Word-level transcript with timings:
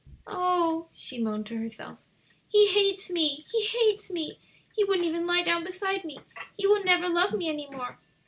"Oh," 0.25 0.89
she 0.95 1.19
moaned 1.21 1.45
to 1.45 1.57
herself, 1.57 1.99
"he 2.49 2.69
hates 2.71 3.11
me, 3.11 3.45
he 3.51 3.65
hates 3.65 4.09
me! 4.09 4.39
he 4.75 4.83
wouldn't 4.83 5.05
even 5.05 5.27
lie 5.27 5.43
down 5.43 5.63
beside 5.63 6.03
me! 6.05 6.17
he 6.57 6.65
will 6.65 6.83
never 6.83 7.07
love 7.07 7.33
me 7.33 7.47
any 7.49 7.69
more." 7.69 7.99